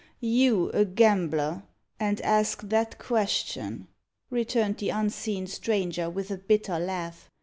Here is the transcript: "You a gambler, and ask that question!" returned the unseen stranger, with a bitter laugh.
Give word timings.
"You 0.23 0.71
a 0.71 0.83
gambler, 0.83 1.61
and 1.99 2.19
ask 2.21 2.63
that 2.63 2.97
question!" 2.97 3.87
returned 4.31 4.77
the 4.79 4.89
unseen 4.89 5.45
stranger, 5.45 6.09
with 6.09 6.31
a 6.31 6.37
bitter 6.37 6.79
laugh. 6.79 7.29